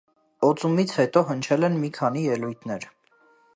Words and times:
Օծումից 0.47 0.93
հետո 1.01 1.23
հնչել 1.33 1.69
են 1.69 1.77
մի 1.83 1.93
քանի 1.99 2.25
ելույթներ։ 2.33 2.91